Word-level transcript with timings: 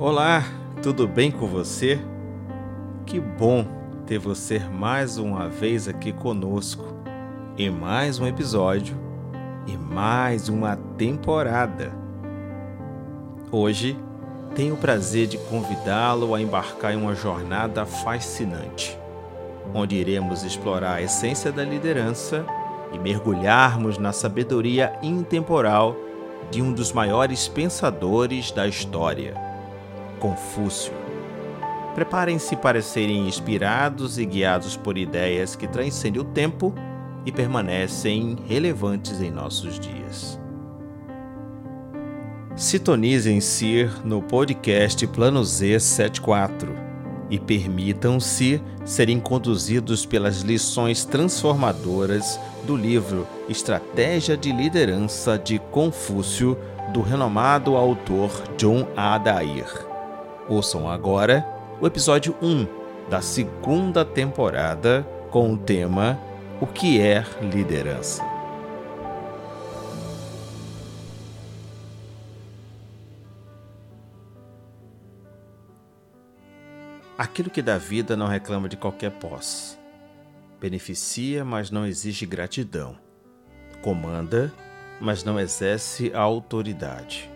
Olá, 0.00 0.44
tudo 0.80 1.08
bem 1.08 1.28
com 1.28 1.48
você? 1.48 1.98
Que 3.04 3.18
bom 3.18 3.66
ter 4.06 4.16
você 4.16 4.60
mais 4.60 5.18
uma 5.18 5.48
vez 5.48 5.88
aqui 5.88 6.12
conosco 6.12 6.84
em 7.58 7.68
mais 7.68 8.20
um 8.20 8.24
episódio 8.24 8.96
e 9.66 9.76
mais 9.76 10.48
uma 10.48 10.76
temporada. 10.96 11.92
Hoje 13.50 13.98
tenho 14.54 14.74
o 14.74 14.78
prazer 14.78 15.26
de 15.26 15.36
convidá-lo 15.36 16.32
a 16.32 16.40
embarcar 16.40 16.94
em 16.94 16.96
uma 16.96 17.16
jornada 17.16 17.84
fascinante, 17.84 18.96
onde 19.74 19.96
iremos 19.96 20.44
explorar 20.44 20.94
a 20.94 21.02
essência 21.02 21.50
da 21.50 21.64
liderança 21.64 22.46
e 22.92 22.98
mergulharmos 23.00 23.98
na 23.98 24.12
sabedoria 24.12 24.96
intemporal 25.02 25.96
de 26.52 26.62
um 26.62 26.72
dos 26.72 26.92
maiores 26.92 27.48
pensadores 27.48 28.52
da 28.52 28.64
história 28.68 29.47
Confúcio. 30.18 30.92
Preparem-se 31.94 32.54
para 32.56 32.80
serem 32.80 33.26
inspirados 33.26 34.18
e 34.18 34.24
guiados 34.24 34.76
por 34.76 34.96
ideias 34.96 35.56
que 35.56 35.66
transcendem 35.66 36.20
o 36.20 36.24
tempo 36.24 36.74
e 37.24 37.32
permanecem 37.32 38.36
relevantes 38.46 39.20
em 39.20 39.30
nossos 39.30 39.78
dias. 39.78 40.38
Sintonizem-se 42.54 43.88
no 44.04 44.20
podcast 44.22 45.06
Plano 45.08 45.44
Z 45.44 45.78
74 45.80 46.88
e 47.30 47.38
permitam-se 47.38 48.60
serem 48.84 49.20
conduzidos 49.20 50.06
pelas 50.06 50.40
lições 50.40 51.04
transformadoras 51.04 52.40
do 52.66 52.76
livro 52.76 53.26
Estratégia 53.48 54.36
de 54.36 54.50
Liderança 54.50 55.38
de 55.38 55.58
Confúcio, 55.58 56.58
do 56.92 57.02
renomado 57.02 57.76
autor 57.76 58.30
John 58.56 58.88
Adair. 58.96 59.87
Ouçam 60.48 60.88
agora 60.88 61.46
o 61.78 61.86
episódio 61.86 62.34
1 62.40 63.10
da 63.10 63.20
segunda 63.20 64.02
temporada 64.02 65.06
com 65.30 65.52
o 65.52 65.58
tema 65.58 66.18
O 66.58 66.66
que 66.66 66.98
é 66.98 67.22
liderança? 67.42 68.24
Aquilo 77.18 77.50
que 77.50 77.60
dá 77.60 77.76
vida 77.76 78.16
não 78.16 78.26
reclama 78.26 78.70
de 78.70 78.76
qualquer 78.78 79.10
posse. 79.10 79.76
Beneficia, 80.58 81.44
mas 81.44 81.70
não 81.70 81.86
exige 81.86 82.24
gratidão. 82.24 82.96
Comanda, 83.82 84.50
mas 84.98 85.22
não 85.22 85.38
exerce 85.38 86.10
autoridade 86.14 87.28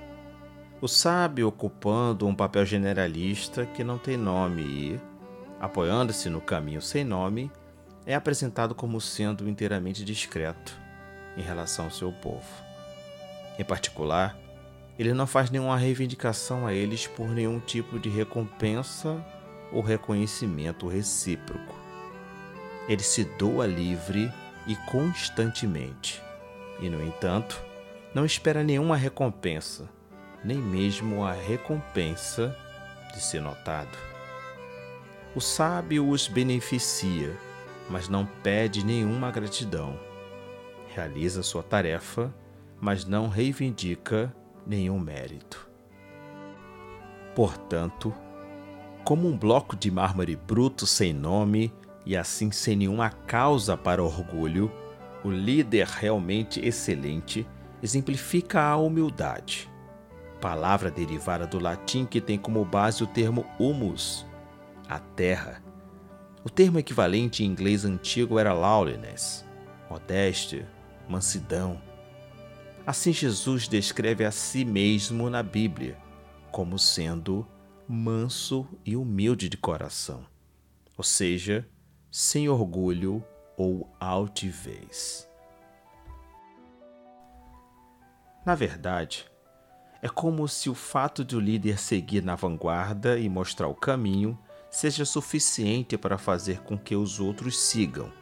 o 0.82 0.88
sábio 0.88 1.46
ocupando 1.46 2.26
um 2.26 2.34
papel 2.34 2.66
generalista 2.66 3.64
que 3.64 3.84
não 3.84 3.98
tem 3.98 4.16
nome 4.16 4.62
e, 4.62 5.00
apoiando-se 5.60 6.28
no 6.28 6.40
caminho 6.40 6.82
sem 6.82 7.04
nome, 7.04 7.52
é 8.04 8.16
apresentado 8.16 8.74
como 8.74 9.00
sendo 9.00 9.48
inteiramente 9.48 10.04
discreto 10.04 10.76
em 11.36 11.40
relação 11.40 11.84
ao 11.84 11.90
seu 11.92 12.10
povo. 12.10 12.48
Em 13.56 13.64
particular, 13.64 14.36
ele 14.98 15.14
não 15.14 15.24
faz 15.24 15.50
nenhuma 15.50 15.76
reivindicação 15.76 16.66
a 16.66 16.74
eles 16.74 17.06
por 17.06 17.28
nenhum 17.28 17.60
tipo 17.60 17.96
de 18.00 18.08
recompensa 18.08 19.24
ou 19.72 19.82
reconhecimento 19.82 20.88
recíproco. 20.88 21.76
Ele 22.88 23.04
se 23.04 23.22
doa 23.38 23.68
livre 23.68 24.32
e 24.66 24.74
constantemente, 24.90 26.20
e, 26.80 26.88
no 26.88 27.00
entanto, 27.00 27.62
não 28.12 28.24
espera 28.24 28.64
nenhuma 28.64 28.96
recompensa 28.96 29.88
nem 30.44 30.58
mesmo 30.58 31.24
a 31.24 31.32
recompensa 31.32 32.56
de 33.12 33.20
ser 33.20 33.40
notado. 33.40 33.96
O 35.34 35.40
sábio 35.40 36.08
os 36.08 36.26
beneficia, 36.28 37.36
mas 37.88 38.08
não 38.08 38.26
pede 38.42 38.84
nenhuma 38.84 39.30
gratidão. 39.30 39.98
Realiza 40.94 41.42
sua 41.42 41.62
tarefa, 41.62 42.34
mas 42.80 43.04
não 43.04 43.28
reivindica 43.28 44.34
nenhum 44.66 44.98
mérito. 44.98 45.70
Portanto, 47.34 48.12
como 49.04 49.26
um 49.26 49.36
bloco 49.36 49.74
de 49.74 49.90
mármore 49.90 50.36
bruto 50.36 50.86
sem 50.86 51.12
nome 51.12 51.72
e 52.04 52.16
assim 52.16 52.50
sem 52.50 52.76
nenhuma 52.76 53.10
causa 53.10 53.76
para 53.76 54.02
orgulho, 54.02 54.70
o 55.24 55.30
líder 55.30 55.86
realmente 55.86 56.60
excelente 56.60 57.46
exemplifica 57.82 58.60
a 58.60 58.76
humildade 58.76 59.71
palavra 60.42 60.90
derivada 60.90 61.46
do 61.46 61.60
latim 61.60 62.04
que 62.04 62.20
tem 62.20 62.36
como 62.36 62.64
base 62.64 63.04
o 63.04 63.06
termo 63.06 63.46
humus, 63.60 64.26
a 64.88 64.98
terra. 64.98 65.62
O 66.44 66.50
termo 66.50 66.80
equivalente 66.80 67.44
em 67.44 67.46
inglês 67.46 67.84
antigo 67.84 68.40
era 68.40 68.52
lowliness, 68.52 69.44
modéstia, 69.88 70.68
mansidão. 71.08 71.80
Assim 72.84 73.12
Jesus 73.12 73.68
descreve 73.68 74.24
a 74.24 74.32
si 74.32 74.64
mesmo 74.64 75.30
na 75.30 75.44
Bíblia 75.44 75.96
como 76.50 76.76
sendo 76.76 77.46
manso 77.88 78.66
e 78.84 78.96
humilde 78.96 79.48
de 79.48 79.56
coração, 79.56 80.26
ou 80.98 81.04
seja, 81.04 81.68
sem 82.10 82.48
orgulho 82.48 83.24
ou 83.56 83.88
altivez. 84.00 85.28
Na 88.44 88.56
verdade, 88.56 89.31
é 90.02 90.08
como 90.08 90.48
se 90.48 90.68
o 90.68 90.74
fato 90.74 91.24
de 91.24 91.36
o 91.36 91.40
líder 91.40 91.78
seguir 91.78 92.24
na 92.24 92.34
vanguarda 92.34 93.16
e 93.20 93.28
mostrar 93.28 93.68
o 93.68 93.74
caminho 93.74 94.36
seja 94.68 95.04
suficiente 95.04 95.96
para 95.96 96.18
fazer 96.18 96.60
com 96.62 96.76
que 96.76 96.96
os 96.96 97.20
outros 97.20 97.56
sigam. 97.56 98.12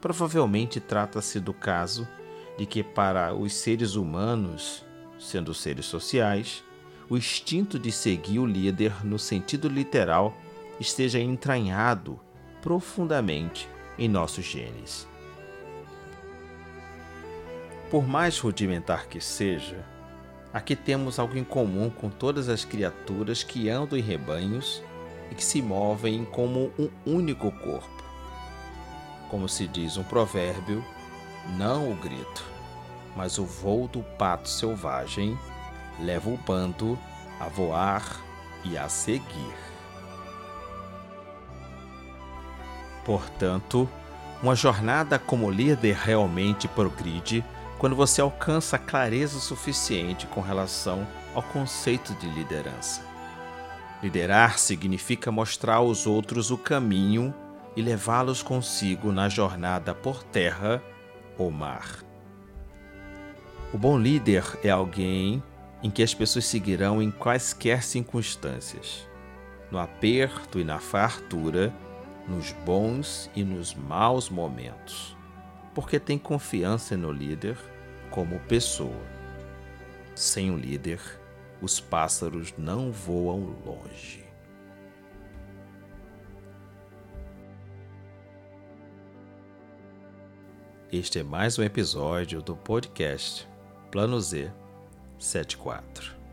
Provavelmente 0.00 0.80
trata-se 0.80 1.38
do 1.38 1.52
caso 1.52 2.08
de 2.56 2.64
que, 2.64 2.82
para 2.82 3.34
os 3.34 3.52
seres 3.52 3.96
humanos, 3.96 4.82
sendo 5.18 5.52
seres 5.52 5.84
sociais, 5.84 6.64
o 7.10 7.18
instinto 7.18 7.78
de 7.78 7.92
seguir 7.92 8.38
o 8.38 8.46
líder 8.46 9.04
no 9.04 9.18
sentido 9.18 9.68
literal 9.68 10.34
esteja 10.80 11.20
entranhado 11.20 12.18
profundamente 12.62 13.68
em 13.98 14.08
nossos 14.08 14.44
genes. 14.44 15.06
Por 17.90 18.06
mais 18.08 18.38
rudimentar 18.38 19.06
que 19.06 19.20
seja, 19.20 19.93
Aqui 20.54 20.76
temos 20.76 21.18
algo 21.18 21.36
em 21.36 21.42
comum 21.42 21.90
com 21.90 22.08
todas 22.08 22.48
as 22.48 22.64
criaturas 22.64 23.42
que 23.42 23.68
andam 23.68 23.98
em 23.98 24.00
rebanhos 24.00 24.80
e 25.28 25.34
que 25.34 25.44
se 25.44 25.60
movem 25.60 26.24
como 26.24 26.70
um 26.78 26.88
único 27.04 27.50
corpo. 27.50 28.04
Como 29.28 29.48
se 29.48 29.66
diz 29.66 29.96
um 29.96 30.04
provérbio, 30.04 30.84
não 31.58 31.90
o 31.90 31.96
grito, 31.96 32.44
mas 33.16 33.36
o 33.36 33.44
voo 33.44 33.88
do 33.88 34.04
pato 34.16 34.48
selvagem 34.48 35.36
leva 35.98 36.30
o 36.30 36.36
bando 36.36 36.96
a 37.40 37.48
voar 37.48 38.20
e 38.64 38.78
a 38.78 38.88
seguir. 38.88 39.56
Portanto, 43.04 43.88
uma 44.40 44.54
jornada 44.54 45.18
como 45.18 45.50
líder 45.50 45.96
realmente 45.96 46.68
progride 46.68 47.44
quando 47.84 47.96
você 47.96 48.22
alcança 48.22 48.78
clareza 48.78 49.38
suficiente 49.38 50.26
com 50.26 50.40
relação 50.40 51.06
ao 51.34 51.42
conceito 51.42 52.14
de 52.14 52.26
liderança. 52.30 53.02
Liderar 54.02 54.58
significa 54.58 55.30
mostrar 55.30 55.74
aos 55.74 56.06
outros 56.06 56.50
o 56.50 56.56
caminho 56.56 57.34
e 57.76 57.82
levá-los 57.82 58.42
consigo 58.42 59.12
na 59.12 59.28
jornada 59.28 59.94
por 59.94 60.22
terra 60.24 60.82
ou 61.36 61.50
mar. 61.50 62.02
O 63.70 63.76
bom 63.76 63.98
líder 63.98 64.44
é 64.64 64.70
alguém 64.70 65.42
em 65.82 65.90
que 65.90 66.02
as 66.02 66.14
pessoas 66.14 66.46
seguirão 66.46 67.02
em 67.02 67.10
quaisquer 67.10 67.82
circunstâncias, 67.82 69.06
no 69.70 69.78
aperto 69.78 70.58
e 70.58 70.64
na 70.64 70.78
fartura, 70.78 71.70
nos 72.26 72.50
bons 72.64 73.30
e 73.36 73.44
nos 73.44 73.74
maus 73.74 74.30
momentos, 74.30 75.14
porque 75.74 76.00
tem 76.00 76.16
confiança 76.16 76.96
no 76.96 77.12
líder 77.12 77.73
como 78.14 78.38
pessoa. 78.42 79.02
Sem 80.14 80.48
um 80.48 80.56
líder, 80.56 81.00
os 81.60 81.80
pássaros 81.80 82.54
não 82.56 82.92
voam 82.92 83.56
longe. 83.66 84.24
Este 90.92 91.18
é 91.18 91.22
mais 91.24 91.58
um 91.58 91.64
episódio 91.64 92.40
do 92.40 92.54
podcast 92.54 93.48
Plano 93.90 94.20
Z 94.20 94.52
74. 95.18 96.23